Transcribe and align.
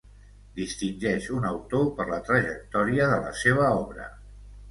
Distingeix 0.59 1.27
un 1.39 1.43
autor 1.49 1.85
per 1.99 2.07
la 2.11 2.19
trajectòria 2.29 3.09
de 3.13 3.19
la 3.27 3.35
seva 3.43 3.71
obra. 3.85 4.09